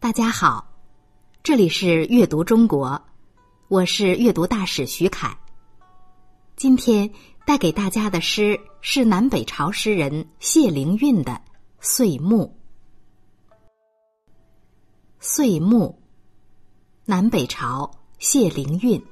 [0.00, 0.66] 大家好，
[1.42, 2.98] 这里是阅读中国，
[3.68, 5.36] 我是阅读大使徐凯。
[6.56, 7.10] 今天
[7.44, 11.32] 带给大家的诗是南北朝诗人谢灵运的
[11.80, 12.46] 《岁暮》。
[15.20, 15.90] 《岁暮》，
[17.04, 19.04] 南北朝谢灵运。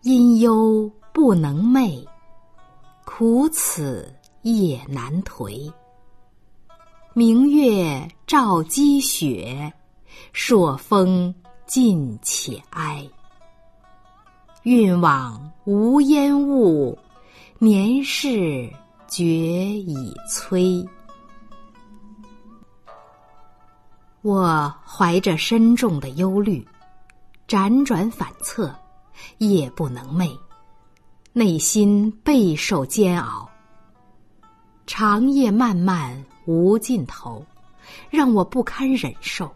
[0.00, 2.08] 阴忧不能寐，
[3.04, 4.10] 苦此
[4.40, 5.70] 夜难颓。
[7.12, 9.70] 明月照积雪，
[10.32, 11.34] 朔风
[11.66, 13.06] 劲且哀。
[14.62, 16.98] 运往无烟雾，
[17.58, 18.72] 年事
[19.06, 20.82] 觉已催。
[24.22, 26.66] 我怀着深重的忧虑，
[27.46, 28.74] 辗转反侧，
[29.36, 30.34] 夜不能寐，
[31.34, 33.46] 内心备受煎熬。
[34.86, 36.24] 长夜漫漫。
[36.46, 37.42] 无尽头，
[38.10, 39.54] 让我不堪忍受。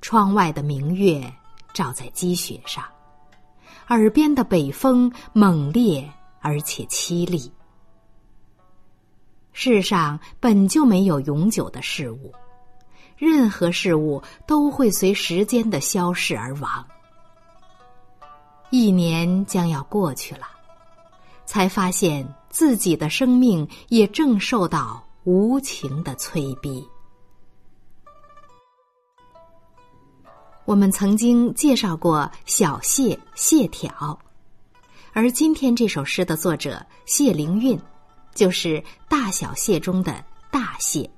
[0.00, 1.22] 窗外的明月
[1.72, 2.84] 照在积雪上，
[3.88, 6.08] 耳边的北风猛烈
[6.40, 7.52] 而且凄厉。
[9.52, 12.32] 世上本就没有永久的事物，
[13.16, 16.84] 任何事物都会随时间的消逝而亡。
[18.70, 20.46] 一年将要过去了，
[21.44, 25.06] 才发现自己的生命也正受到。
[25.24, 26.84] 无情的催逼。
[30.64, 34.18] 我们曾经介绍过小谢谢朓，
[35.12, 37.80] 而今天这首诗的作者谢灵运，
[38.34, 41.08] 就是大小谢中的大谢。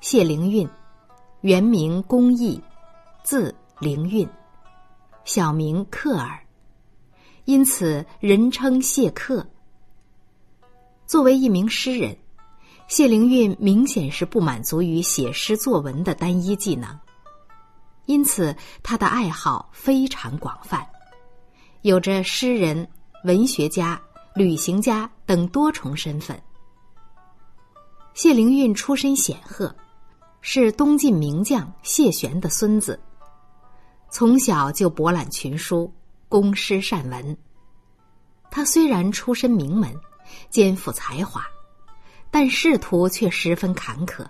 [0.00, 0.68] 谢灵运，
[1.40, 2.60] 原名公义，
[3.22, 4.28] 字灵运，
[5.24, 6.38] 小名克尔，
[7.46, 9.46] 因此人称谢克。
[11.06, 12.14] 作为一名诗人。
[12.94, 16.94] 谢灵运明显是不满足于写诗作文的单一技能，
[18.04, 20.86] 因此他的爱好非常广泛，
[21.80, 22.86] 有着诗人、
[23.24, 23.98] 文学家、
[24.34, 26.38] 旅行家等多重身份。
[28.12, 29.74] 谢灵运出身显赫，
[30.42, 33.00] 是东晋名将谢玄的孙子，
[34.10, 35.90] 从小就博览群书，
[36.28, 37.34] 工诗善文。
[38.50, 39.98] 他虽然出身名门，
[40.50, 41.42] 肩负才华。
[42.32, 44.26] 但仕途却十分坎坷。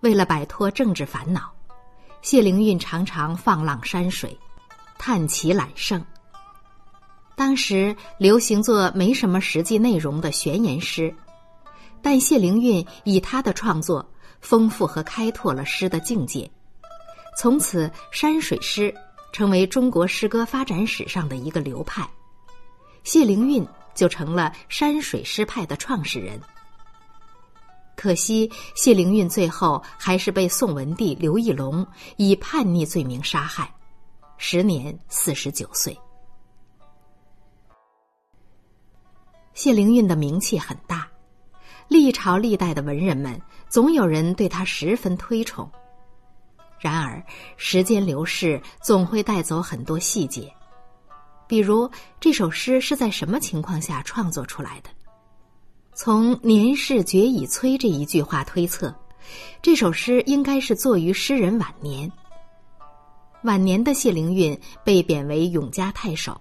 [0.00, 1.50] 为了摆脱政治烦恼，
[2.20, 4.38] 谢灵运常常放浪山水，
[4.98, 6.04] 叹其揽胜。
[7.34, 11.12] 当时流行做没什么实际内容的玄言诗，
[12.02, 14.06] 但谢灵运以他的创作
[14.42, 16.48] 丰富和开拓了诗的境界，
[17.38, 18.94] 从此山水诗
[19.32, 22.06] 成为中国诗歌发展史上的一个流派。
[23.04, 23.66] 谢灵运。
[23.94, 26.40] 就成了山水诗派的创始人。
[27.94, 31.86] 可惜谢灵运最后还是被宋文帝刘义隆
[32.16, 33.72] 以叛逆罪名杀害，
[34.38, 35.96] 时年四十九岁。
[39.54, 41.06] 谢灵运的名气很大，
[41.86, 45.70] 历朝历代的文人们总有人对他十分推崇。
[46.80, 47.22] 然而
[47.56, 50.52] 时间流逝，总会带走很多细节。
[51.52, 54.88] 比如这首诗是在什么情况下创作出来的？
[55.92, 58.94] 从“年事觉已催”这一句话推测，
[59.60, 62.10] 这首诗应该是作于诗人晚年。
[63.42, 66.40] 晚年的谢灵运被贬为永嘉太守，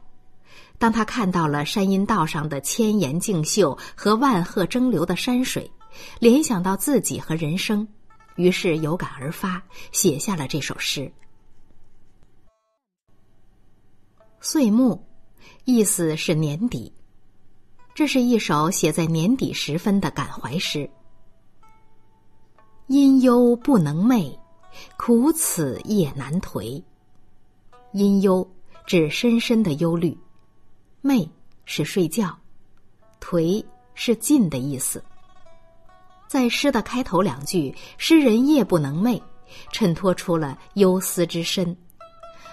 [0.78, 5.70] 当他看到了山阴道上的千岩竞秀和万壑争流的山水，
[6.20, 7.86] 联想到自己和人生，
[8.38, 9.62] 于是有感而发，
[9.92, 11.12] 写下了这首诗。
[14.44, 15.00] 岁暮，
[15.66, 16.92] 意思是年底。
[17.94, 20.90] 这是一首写在年底时分的感怀诗。
[22.88, 24.36] 阴幽不能寐，
[24.98, 26.84] 苦此夜难颓。
[27.94, 28.50] 阴幽
[28.88, 30.18] 指深深的忧虑，
[31.04, 31.30] 寐
[31.66, 32.36] 是睡觉，
[33.20, 33.64] 颓
[33.94, 35.04] 是尽的意思。
[36.28, 39.22] 在诗的开头两句，诗人夜不能寐，
[39.72, 41.78] 衬托出了忧思之深，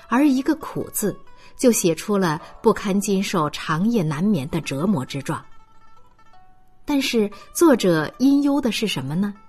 [0.07, 1.19] 而一个苦字。
[1.59, 5.45] 就写出了不堪经受长夜难眠的折磨之状。
[6.85, 9.35] 但是作者因忧的是什么呢？《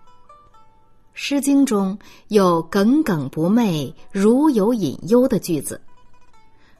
[1.14, 1.98] 诗经》中
[2.28, 5.82] 有“耿耿不寐，如有隐忧”的句子，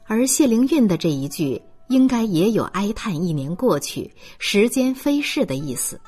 [0.06, 6.00] 而谢灵运的这一句应该也有哀叹一年过去，时间飞逝的意思。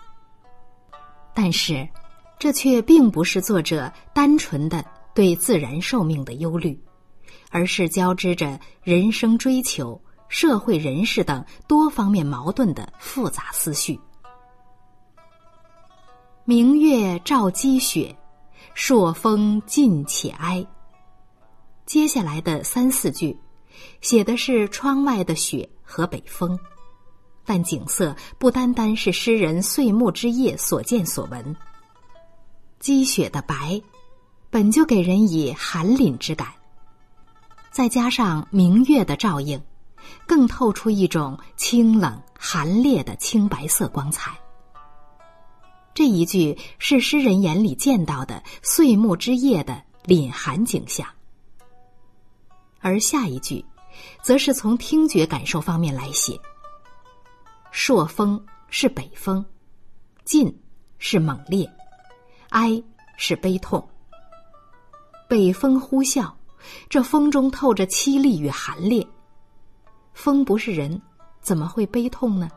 [1.35, 1.87] 但是，
[2.39, 4.85] 这却并不是作者单纯的
[5.15, 6.79] 对自然寿命的忧虑。
[7.53, 14.01] 而是交织着人生追求、社会人士等多方面矛盾的复杂思绪。
[16.45, 18.17] 明月照积雪，
[18.75, 20.67] 朔风劲且哀。
[21.85, 23.39] 接下来的三四句，
[24.01, 26.59] 写的是窗外的雪和北风，
[27.45, 31.55] 但景色不单单是诗人岁暮之夜所见所闻。
[32.81, 33.81] 积雪的白，
[34.51, 36.49] 本就给人以寒凛之感，
[37.73, 39.61] 再加上明月的照映，
[40.27, 44.39] 更透出一种清冷寒冽的青白色光彩。
[45.95, 51.09] 这一句是诗人眼里见到的岁暮之夜的凛寒景象。
[52.81, 53.65] 而下一句，
[54.23, 56.39] 则是从听觉感受方面来写。
[57.71, 59.43] 朔风是北风，
[60.25, 60.55] 劲
[60.99, 61.67] 是猛烈，
[62.51, 62.83] 哀
[63.17, 63.89] 是悲痛。
[65.27, 66.31] 北风呼啸，
[66.89, 69.07] 这风中透着凄厉与寒冽。
[70.13, 71.01] 风不是人，
[71.41, 72.49] 怎么会悲痛呢？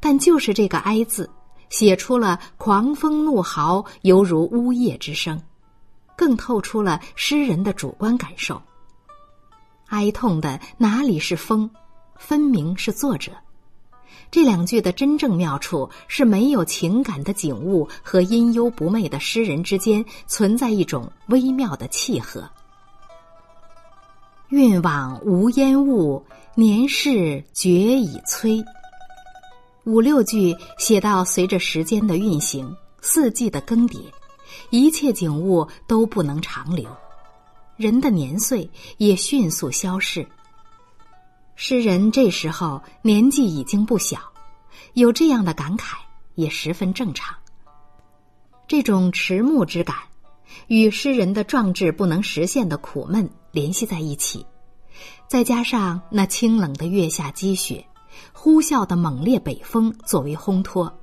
[0.00, 1.28] 但就是这个哀字，
[1.68, 5.40] 写出了狂风怒号，犹如呜咽之声，
[6.16, 8.60] 更透出了诗人的主观感受。
[9.88, 11.68] 哀痛的哪里是风，
[12.16, 13.32] 分明是作者。
[14.30, 22.48] 这两句的真正妙处是没有情感的景物和阴幽不昧的诗人之间存在一种微妙的契合。
[24.50, 26.24] 运往无烟雾，
[26.54, 28.64] 年事觉已催。
[29.84, 34.00] 五六句写到随着时间的运行，四季的更迭，
[34.70, 36.88] 一切景物都不能长留。
[37.76, 40.26] 人的年岁也迅速消逝。
[41.54, 44.18] 诗人这时候年纪已经不小，
[44.94, 45.96] 有这样的感慨
[46.36, 47.36] 也十分正常。
[48.66, 49.94] 这种迟暮之感，
[50.68, 53.28] 与诗人的壮志不能实现的苦闷
[53.58, 54.46] 联系在一起，
[55.26, 57.84] 再加上那清冷的月下积雪、
[58.32, 60.96] 呼啸的猛烈北风作为烘托，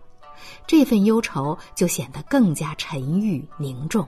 [0.66, 4.08] 这份忧愁就显得更加沉郁凝重。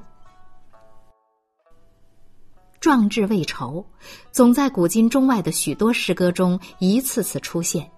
[2.79, 3.85] 壮志未酬，
[4.31, 7.91] 总在古今中外的许多诗歌中一次次出现。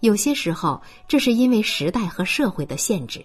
[0.00, 3.20] 有些时候，这是因为时代和社会的限制；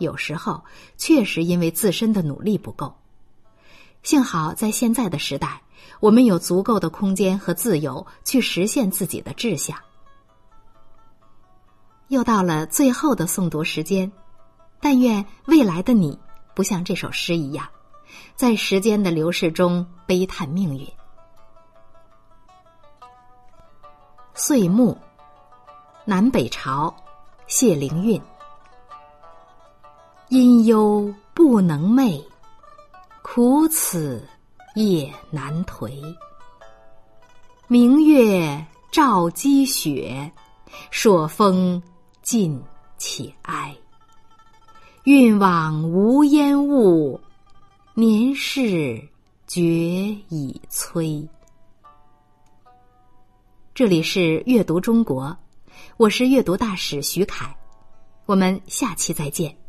[0.00, 0.60] 有时候，
[0.96, 2.92] 确实因为自身的努力不够。
[4.02, 5.62] 幸好在现在的时代，
[6.00, 9.76] 我们有足够的空间和自由去实现自己的志向。
[12.08, 14.10] 又到了最后的诵读时间，
[14.80, 16.18] 但愿未来的你
[16.54, 17.68] 不像这首诗一样。
[18.34, 20.86] 在时间的流逝中悲叹命运。
[24.34, 24.96] 岁暮，
[26.04, 26.92] 南北朝，
[27.46, 28.20] 谢灵运。
[30.28, 32.24] 阴幽不能寐，
[33.32, 34.20] 苦此
[34.74, 36.02] 夜难颓。
[37.68, 40.28] 明月照积雪，
[40.90, 41.80] 朔风
[42.22, 42.60] 劲
[42.98, 43.72] 且哀。
[45.04, 47.20] 运往无烟雾。
[47.94, 49.00] 年事
[49.46, 51.24] 觉已催。
[53.72, 55.36] 这里是阅读中国，
[55.96, 57.56] 我是阅读大使徐凯，
[58.26, 59.59] 我们下期再见。